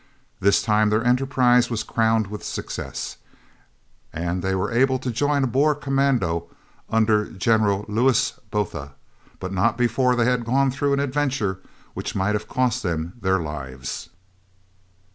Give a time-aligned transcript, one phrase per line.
[0.39, 3.17] This time their enterprise was crowned with success,
[4.11, 6.47] and they were able to join a Boer commando
[6.89, 8.93] under General Louis Botha,
[9.39, 11.59] but not before they had gone through an adventure
[11.93, 14.09] which might have cost them their lives.